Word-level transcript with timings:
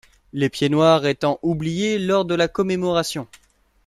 Les 0.33 0.49
pieds 0.49 0.69
noirs 0.69 1.05
étant 1.05 1.37
oubliés 1.43 1.99
lors 1.99 2.25
de 2.25 2.33
la 2.33 2.47
commemoration. 2.47 3.27